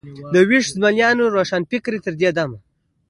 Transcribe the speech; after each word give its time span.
د 0.33 0.35
ویښ 0.49 0.65
زلمیانو 0.75 1.31
روښانفکرۍ 1.35 1.99
تر 2.05 2.13
دې 2.21 2.29
دمه. 2.37 2.57